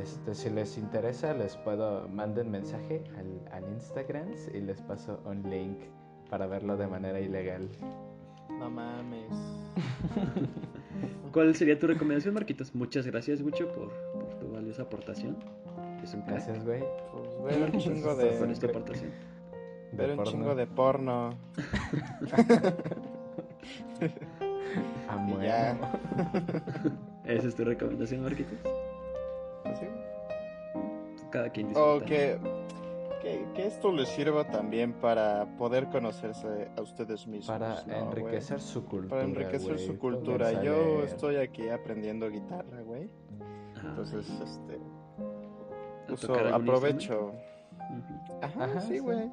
[0.00, 5.48] Este, si les interesa, les puedo manden mensaje al, al Instagram y les paso un
[5.48, 5.78] link
[6.28, 7.68] para verlo de manera ilegal.
[8.58, 9.30] No mames.
[11.32, 12.74] ¿Cuál sería tu recomendación, Marquitos?
[12.74, 15.36] Muchas gracias, mucho por, por tu valiosa aportación.
[16.26, 16.84] Gracias, güey.
[17.40, 18.38] Pues ver un chingo de.
[18.38, 19.10] Con esta aportación.
[19.92, 21.30] Ver un chingo de porno.
[25.42, 25.76] Ya.
[27.24, 28.58] Esa es tu recomendación, Marquitos.
[29.64, 29.86] ¿Así?
[31.30, 31.80] Cada quien dice.
[31.80, 32.38] O que,
[33.22, 37.46] que, esto les sirva también para poder conocerse a ustedes mismos.
[37.46, 39.08] Para enriquecer su cultura.
[39.08, 40.62] Para enriquecer su cultura.
[40.62, 43.08] Yo estoy aquí aprendiendo guitarra, güey.
[43.82, 44.80] Entonces, este
[46.52, 47.32] aprovecho.
[48.42, 49.30] Ajá, sí, güey.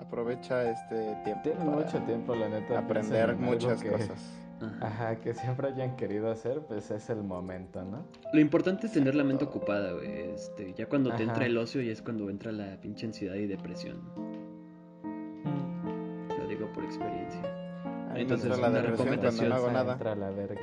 [0.00, 1.42] Aprovecha este tiempo.
[1.42, 2.78] Tiene mucho tiempo, la neta.
[2.78, 4.38] Aprender muchas cosas.
[4.80, 5.16] Ajá.
[5.16, 8.04] que siempre hayan querido hacer, pues es el momento, ¿no?
[8.32, 10.32] Lo importante es tener la mente ocupada, güey.
[10.34, 13.46] Este, ya cuando te entra el ocio y es cuando entra la pinche ansiedad y
[13.46, 14.00] depresión.
[16.38, 17.42] Lo digo por experiencia.
[18.14, 19.96] Entonces, la recomendación no hago nada.
[20.16, 20.60] la verga.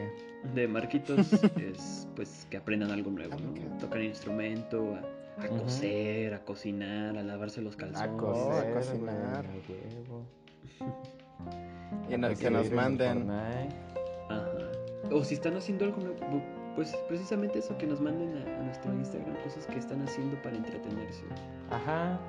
[0.54, 3.78] De Marquitos es pues que aprendan algo nuevo, ¿no?
[3.78, 5.02] Tocar instrumento, a
[5.38, 8.10] a coser, a cocinar, a lavarse los calzones.
[8.10, 9.46] A coser, a cocinar.
[12.10, 13.30] Y que nos manden.
[13.30, 14.72] Ajá.
[15.12, 15.98] O si están haciendo algo,
[16.76, 21.24] pues precisamente eso, que nos manden a, nuestro Instagram cosas que están haciendo para entretenerse.
[21.70, 22.20] Ajá.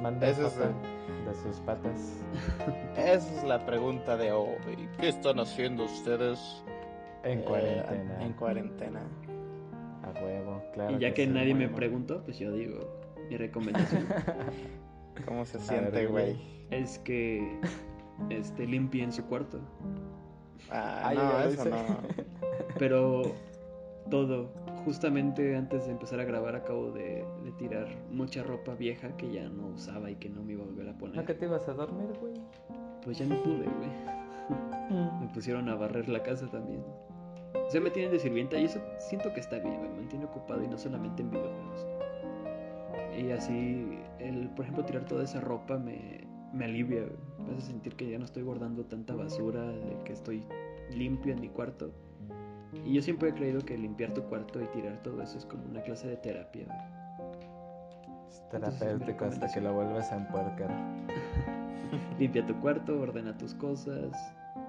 [0.00, 2.16] Manden eso de sus patas.
[2.96, 4.88] Esa es la pregunta de hoy.
[4.98, 6.64] ¿Qué están haciendo ustedes
[7.22, 8.24] en cuarentena?
[8.24, 9.02] En cuarentena
[10.22, 10.96] huevo, claro.
[10.96, 12.78] Y ya que, nadie me preguntó, pues yo digo
[13.28, 14.06] mi recomendación.
[15.26, 16.36] ¿Cómo se siente, güey?
[16.70, 17.60] Es que
[18.28, 19.60] este, limpien su cuarto.
[20.70, 21.76] Ah, no, eso no.
[22.78, 23.22] Pero
[24.10, 24.50] todo,
[24.84, 27.24] justamente antes de empezar a grabar acabo de,
[27.58, 30.88] tirar mucha ropa vieja que ya no usaba y que no me iba a volver
[30.88, 31.16] a poner.
[31.16, 32.34] ¿No que te ibas a dormir, güey?
[33.04, 35.10] Pues ya no pude, güey.
[35.20, 36.82] me pusieron a barrer la casa también.
[37.54, 40.62] O sea, me tienen de sirvienta y eso siento que está bien, me mantiene ocupado
[40.62, 41.86] y no solamente en videojuegos.
[43.18, 47.06] Y así, el, por ejemplo, tirar toda esa ropa me, me alivia,
[47.38, 50.44] me hace sentir que ya no estoy guardando tanta basura, de que estoy
[50.90, 51.92] limpio en mi cuarto.
[52.84, 55.64] Y yo siempre he creído que limpiar tu cuarto y tirar todo eso es como
[55.64, 56.66] una clase de terapia.
[58.28, 60.70] Es terapéutico hasta que lo vuelves a empuercar.
[62.18, 64.12] Limpia tu cuarto, ordena tus cosas,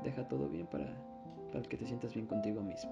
[0.03, 0.87] deja todo bien para,
[1.51, 2.91] para que te sientas bien contigo mismo.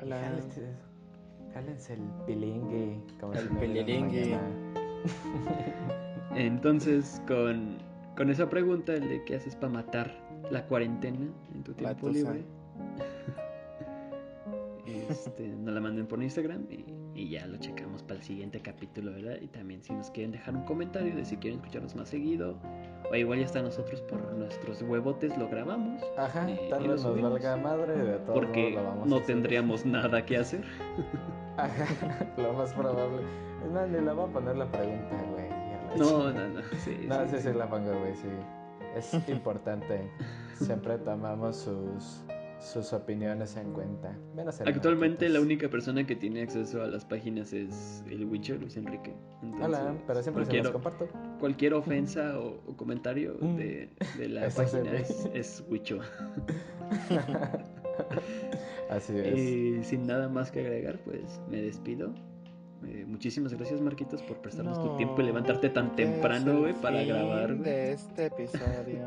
[0.00, 0.40] Hola.
[1.52, 3.00] Cálense el pilingue.
[3.20, 4.38] Como el pilingue.
[6.34, 7.78] Entonces, con,
[8.16, 10.12] con esa pregunta, el de qué haces para matar
[10.50, 12.44] la cuarentena en tu tiempo libre.
[15.08, 16.66] Este, nos la manden por Instagram
[17.14, 19.36] y, ya lo checamos para el siguiente capítulo, ¿verdad?
[19.40, 22.56] Y también si nos quieren dejar un comentario de si quieren escucharnos más seguido,
[23.10, 26.02] o igual ya está nosotros por nuestros huevotes lo grabamos.
[26.16, 30.64] Ajá, tal vez nos valga madre de todo Porque no tendríamos nada que hacer.
[32.36, 33.22] Lo más probable.
[33.64, 35.48] Es más, ni la voy a poner la pregunta, güey.
[35.98, 36.60] No, no, no.
[36.84, 38.28] Sí, no, sí, sí, la pongo, güey, sí.
[38.94, 40.10] Es importante.
[40.54, 42.24] Siempre tomamos sus
[42.60, 44.14] sus opiniones en cuenta.
[44.66, 49.14] Actualmente la única persona que tiene acceso a las páginas es el Witcher, Luis Enrique.
[49.60, 51.08] Hola, pero siempre se los comparto.
[51.38, 53.56] Cualquier ofensa o, comentario mm.
[53.56, 53.88] de,
[54.28, 55.64] la página es, es
[58.90, 59.38] Así es.
[59.38, 62.12] Y sin nada más que agregar, pues me despido.
[62.86, 67.56] Eh, muchísimas gracias, Marquitos, por prestarnos tu tiempo y levantarte tan temprano, para grabar.
[67.56, 69.06] De este episodio.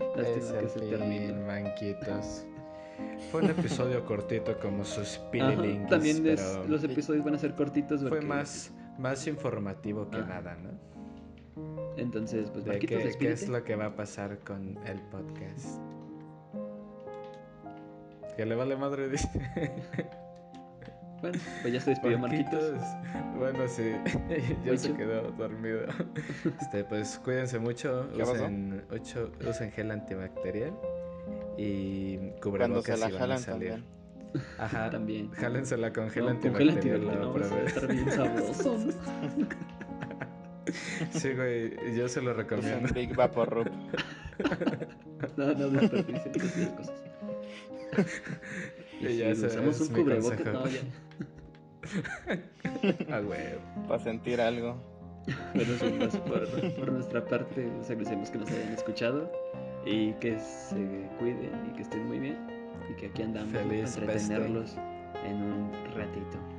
[0.16, 1.32] Lástima que se termine.
[1.46, 2.46] Manquitos.
[3.30, 6.24] Fue un episodio cortito como sus pililinguis, También
[6.68, 8.02] los episodios van a ser cortitos.
[8.08, 10.92] Fue más, más informativo que nada, ¿no?
[11.96, 12.86] Entonces, pues, ¿De qué,
[13.18, 15.78] qué, es lo que va a pasar con el podcast?
[18.36, 19.28] Que le vale madre, dice.
[21.22, 22.80] Bueno, pues ya se despidió Marquitos.
[23.38, 23.92] Bueno, sí,
[24.64, 25.82] ya se quedó dormido.
[26.60, 30.72] Este, pues cuídense mucho, usen, ocho, usen gel antibacterial
[31.56, 33.84] y cubrebocas Cuando se la jalan también.
[34.58, 35.30] Ajá, también.
[35.30, 37.04] Jálensela con gel no, antibacterial.
[37.04, 37.66] no, para ver.
[37.66, 38.78] estar bien sabroso.
[41.12, 42.92] sí, güey, yo se lo recomiendo.
[42.92, 43.70] Big Vapor
[45.36, 47.11] no, no desperdicien esas cosas.
[49.00, 50.80] Y, ya si usamos un cubrebocas, no, ya.
[53.10, 53.58] Ah, güey.
[53.88, 54.76] Para sentir algo.
[55.54, 55.72] Bueno,
[56.26, 59.30] por, por nuestra parte, les agradecemos que nos hayan escuchado
[59.84, 62.36] y que se cuiden y que estén muy bien
[62.90, 64.76] y que aquí andamos para entretenerlos
[65.24, 66.51] en un ratito.